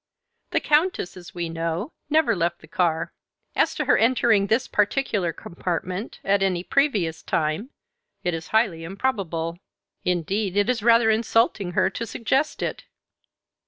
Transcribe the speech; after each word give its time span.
"The 0.49 0.59
Countess, 0.59 1.15
as 1.15 1.35
we 1.35 1.47
know, 1.47 1.91
never 2.09 2.35
left 2.35 2.61
the 2.61 2.67
car. 2.67 3.13
As 3.55 3.75
to 3.75 3.85
her 3.85 3.95
entering 3.95 4.47
this 4.47 4.67
particular 4.67 5.31
compartment, 5.31 6.19
at 6.23 6.41
any 6.41 6.63
previous 6.63 7.21
time, 7.21 7.69
it 8.23 8.33
is 8.33 8.47
highly 8.47 8.83
improbable. 8.83 9.59
Indeed, 10.03 10.57
it 10.57 10.71
is 10.71 10.81
rather 10.81 11.11
insulting 11.11 11.73
her 11.73 11.91
to 11.91 12.07
suggest 12.07 12.63
it." 12.63 12.85